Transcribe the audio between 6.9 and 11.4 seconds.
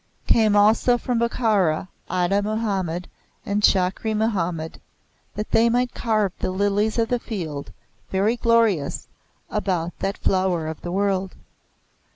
of the field, very glorious, about that Flower of the World.